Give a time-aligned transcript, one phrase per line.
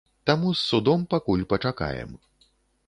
[0.29, 2.19] Таму з судом пакуль пачакаем.